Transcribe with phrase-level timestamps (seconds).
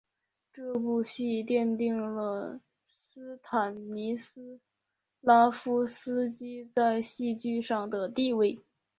[0.51, 4.59] 这部戏奠定了斯坦尼斯
[5.19, 8.57] 拉夫斯基在戏剧上的地位。